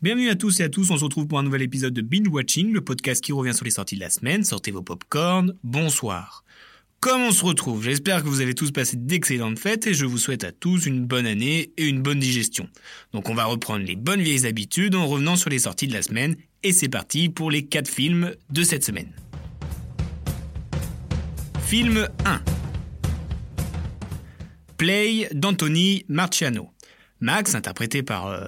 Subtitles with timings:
[0.00, 2.28] Bienvenue à tous et à tous, on se retrouve pour un nouvel épisode de Binge
[2.28, 4.44] Watching, le podcast qui revient sur les sorties de la semaine.
[4.44, 6.44] Sortez vos popcorn, bonsoir.
[7.00, 10.18] Comme on se retrouve, j'espère que vous avez tous passé d'excellentes fêtes et je vous
[10.18, 12.68] souhaite à tous une bonne année et une bonne digestion.
[13.12, 16.02] Donc on va reprendre les bonnes vieilles habitudes en revenant sur les sorties de la
[16.02, 19.10] semaine et c'est parti pour les 4 films de cette semaine.
[21.64, 22.40] Film 1
[24.76, 26.70] Play d'Anthony Marciano.
[27.20, 28.46] Max, interprété par euh,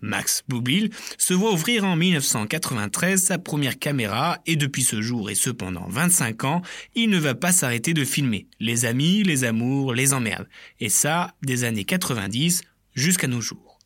[0.00, 5.34] Max Boublil, se voit ouvrir en 1993 sa première caméra et depuis ce jour et
[5.34, 6.62] cependant 25 ans,
[6.94, 10.48] il ne va pas s'arrêter de filmer les amis, les amours, les emmerdes.
[10.78, 12.62] Et ça, des années 90
[12.94, 13.78] jusqu'à nos jours.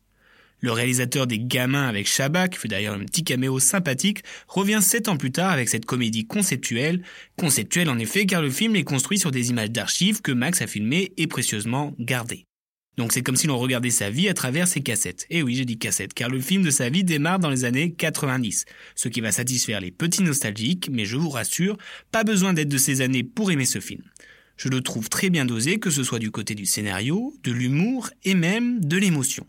[0.59, 5.09] Le réalisateur des Gamins avec Shabak, qui fait d'ailleurs un petit caméo sympathique, revient sept
[5.09, 7.03] ans plus tard avec cette comédie conceptuelle.
[7.37, 10.67] Conceptuelle en effet car le film est construit sur des images d'archives que Max a
[10.67, 12.45] filmées et précieusement gardées.
[12.97, 15.25] Donc c'est comme si l'on regardait sa vie à travers ses cassettes.
[15.29, 17.91] Et oui, j'ai dit cassettes, car le film de sa vie démarre dans les années
[17.91, 18.65] 90,
[18.95, 21.77] ce qui va satisfaire les petits nostalgiques, mais je vous rassure,
[22.11, 24.03] pas besoin d'être de ces années pour aimer ce film.
[24.57, 28.09] Je le trouve très bien dosé, que ce soit du côté du scénario, de l'humour
[28.23, 29.45] et même de l'émotion.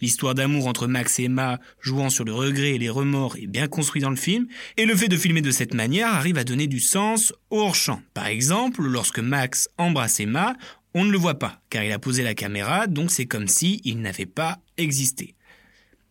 [0.00, 3.68] L'histoire d'amour entre Max et Emma, jouant sur le regret et les remords, est bien
[3.68, 4.46] construite dans le film,
[4.76, 8.02] et le fait de filmer de cette manière arrive à donner du sens au hors-champ.
[8.12, 10.56] Par exemple, lorsque Max embrasse Emma,
[10.94, 13.80] on ne le voit pas, car il a posé la caméra, donc c'est comme si
[13.84, 15.34] il n'avait pas existé.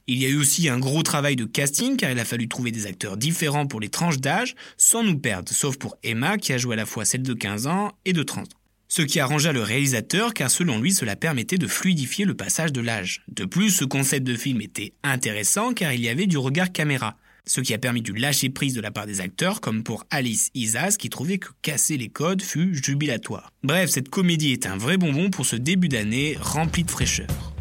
[0.05, 2.71] Il y a eu aussi un gros travail de casting, car il a fallu trouver
[2.71, 6.57] des acteurs différents pour les tranches d'âge, sans nous perdre, sauf pour Emma, qui a
[6.57, 8.57] joué à la fois celle de 15 ans et de 30 ans.
[8.89, 12.81] Ce qui arrangea le réalisateur, car selon lui, cela permettait de fluidifier le passage de
[12.81, 13.23] l'âge.
[13.29, 17.17] De plus, ce concept de film était intéressant, car il y avait du regard caméra
[17.45, 20.49] ce qui a permis du lâcher prise de la part des acteurs, comme pour Alice
[20.53, 23.51] Isas qui trouvait que casser les codes fut jubilatoire.
[23.63, 27.53] Bref, cette comédie est un vrai bonbon pour ce début d'année rempli de fraîcheur.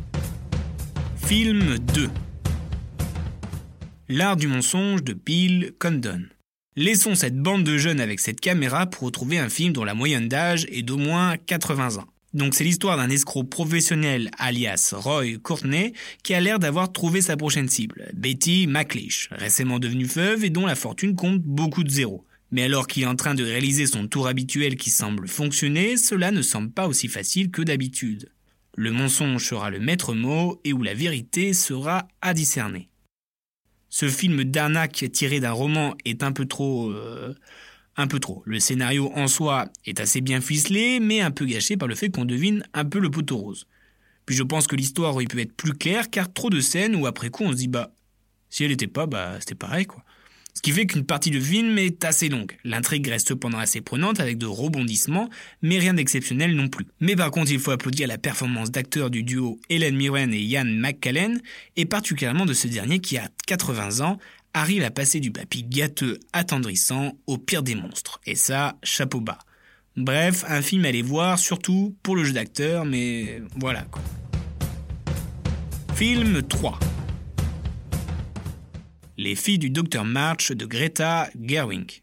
[1.16, 2.10] Film 2
[4.08, 6.24] L'art du mensonge de Bill Condon.
[6.76, 10.28] Laissons cette bande de jeunes avec cette caméra pour retrouver un film dont la moyenne
[10.28, 12.11] d'âge est d'au moins 80 ans.
[12.34, 17.36] Donc c'est l'histoire d'un escroc professionnel alias Roy Courtney qui a l'air d'avoir trouvé sa
[17.36, 22.24] prochaine cible, Betty McLeish, récemment devenue veuve et dont la fortune compte beaucoup de zéros.
[22.50, 26.30] Mais alors qu'il est en train de réaliser son tour habituel qui semble fonctionner, cela
[26.30, 28.30] ne semble pas aussi facile que d'habitude.
[28.76, 32.88] Le mensonge sera le maître mot et où la vérité sera à discerner.
[33.90, 36.90] Ce film d'arnaque tiré d'un roman est un peu trop...
[36.90, 37.34] Euh,
[37.96, 38.42] un peu trop.
[38.46, 42.10] Le scénario en soi est assez bien ficelé, mais un peu gâché par le fait
[42.10, 43.66] qu'on devine un peu le poteau rose.
[44.26, 47.06] Puis je pense que l'histoire aurait pu être plus claire, car trop de scènes où
[47.06, 47.92] après coup on se dit bah,
[48.48, 50.04] si elle n'était pas, bah c'était pareil quoi.
[50.54, 52.52] Ce qui fait qu'une partie de film est assez longue.
[52.62, 55.30] L'intrigue reste cependant assez prenante avec de rebondissements,
[55.62, 56.86] mais rien d'exceptionnel non plus.
[57.00, 60.66] Mais par contre, il faut applaudir la performance d'acteurs du duo Helen Mirren et Ian
[60.66, 61.40] McCallen,
[61.76, 64.18] et particulièrement de ce dernier qui a 80 ans,
[64.54, 68.20] arrive à passer du papy gâteux attendrissant au pire des monstres.
[68.26, 69.38] Et ça, chapeau bas.
[69.96, 74.02] Bref, un film à aller voir, surtout pour le jeu d'acteur, mais voilà quoi.
[75.94, 76.78] Film 3
[79.24, 82.02] Les filles du Dr March de Greta Gerwig.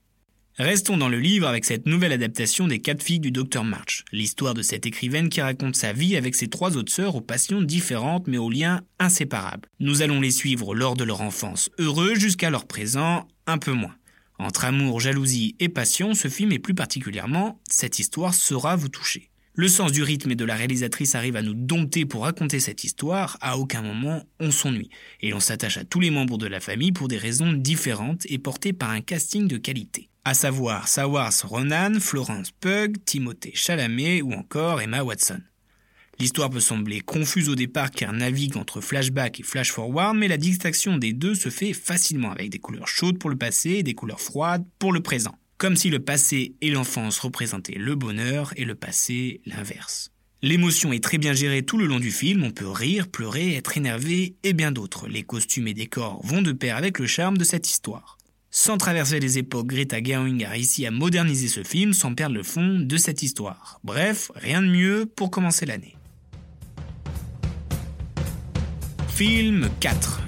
[0.57, 4.53] Restons dans le livre avec cette nouvelle adaptation des quatre filles du docteur March, l'histoire
[4.53, 8.28] de cette écrivaine qui raconte sa vie avec ses trois autres sœurs aux passions différentes
[8.28, 9.68] mais aux liens inséparables.
[9.81, 13.96] Nous allons les suivre lors de leur enfance heureux jusqu'à leur présent un peu moins.
[14.38, 19.29] Entre amour, jalousie et passion, ce film et plus particulièrement cette histoire saura vous toucher.
[19.54, 22.84] Le sens du rythme et de la réalisatrice arrive à nous dompter pour raconter cette
[22.84, 24.90] histoire, à aucun moment on s'ennuie,
[25.22, 28.38] et l'on s'attache à tous les membres de la famille pour des raisons différentes et
[28.38, 34.34] portées par un casting de qualité à savoir Sawars Ronan, Florence Pugh, Timothée Chalamet ou
[34.34, 35.42] encore Emma Watson.
[36.19, 40.38] L'histoire peut sembler confuse au départ car navigue entre flashback et flash forward, mais la
[40.38, 43.96] distinction des deux se fait facilement avec des couleurs chaudes pour le passé et des
[43.96, 45.36] couleurs froides pour le présent.
[45.60, 50.10] Comme si le passé et l'enfance représentaient le bonheur et le passé l'inverse.
[50.42, 53.76] L'émotion est très bien gérée tout le long du film, on peut rire, pleurer, être
[53.76, 55.10] énervé et bien d'autres.
[55.10, 58.18] Les costumes et décors vont de pair avec le charme de cette histoire.
[58.50, 62.44] Sans traverser les époques, Greta Gerwig a réussi à moderniser ce film sans perdre le
[62.44, 63.82] fond de cette histoire.
[63.84, 65.98] Bref, rien de mieux pour commencer l'année.
[69.10, 70.22] Film 4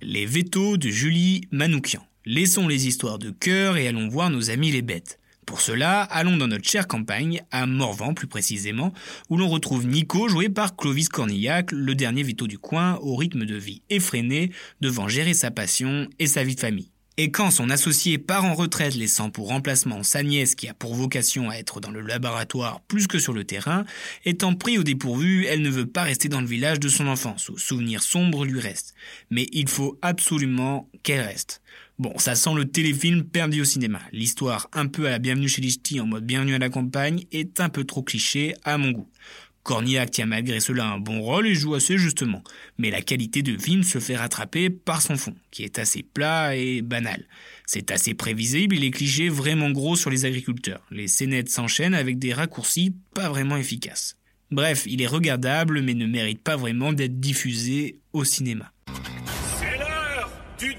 [0.00, 2.02] Les vétos de Julie Manoukian.
[2.28, 5.20] Laissons les histoires de cœur et allons voir nos amis les bêtes.
[5.46, 8.92] Pour cela, allons dans notre chère campagne, à Morvan plus précisément,
[9.30, 13.44] où l'on retrouve Nico joué par Clovis Cornillac, le dernier Vito du coin, au rythme
[13.44, 14.50] de vie effréné,
[14.80, 16.90] devant gérer sa passion et sa vie de famille.
[17.16, 20.94] Et quand son associé part en retraite laissant pour remplacement sa nièce qui a pour
[20.94, 23.84] vocation à être dans le laboratoire plus que sur le terrain,
[24.24, 27.48] étant pris au dépourvu, elle ne veut pas rester dans le village de son enfance,
[27.48, 28.94] où souvenirs sombres lui restent.
[29.30, 31.62] Mais il faut absolument qu'elle reste.
[31.98, 34.00] Bon, ça sent le téléfilm perdu au cinéma.
[34.12, 37.58] L'histoire, un peu à la bienvenue chez les en mode bienvenue à la campagne, est
[37.58, 39.08] un peu trop cliché à mon goût.
[39.62, 42.44] Cornillac tient malgré cela un bon rôle et joue assez justement,
[42.76, 46.54] mais la qualité de film se fait rattraper par son fond, qui est assez plat
[46.54, 47.26] et banal.
[47.64, 50.82] C'est assez prévisible et les clichés vraiment gros sur les agriculteurs.
[50.90, 54.18] Les scénettes s'enchaînent avec des raccourcis pas vraiment efficaces.
[54.50, 58.70] Bref, il est regardable mais ne mérite pas vraiment d'être diffusé au cinéma.
[59.58, 60.74] C'est l'heure du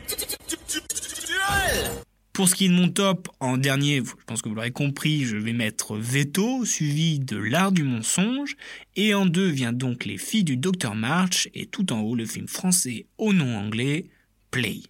[2.37, 5.25] pour ce qui est de mon top, en dernier, je pense que vous l'aurez compris,
[5.25, 8.55] je vais mettre Veto, suivi de L'Art du mensonge,
[8.95, 12.27] et en deux vient donc Les filles du Dr March, et tout en haut le
[12.27, 14.11] film français au nom anglais,
[14.51, 14.81] Play.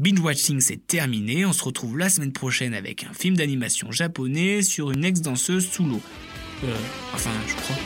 [0.00, 4.62] Binge Watching c'est terminé, on se retrouve la semaine prochaine avec un film d'animation japonais
[4.62, 6.02] sur une ex-danseuse sous l'eau.
[6.64, 6.76] Euh,
[7.14, 7.76] enfin, je crois.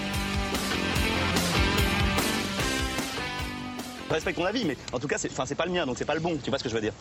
[4.08, 6.14] Je respecte ton avis, mais en tout cas, c'est pas le mien, donc c'est pas
[6.14, 6.94] le bon, tu vois ce que je veux dire?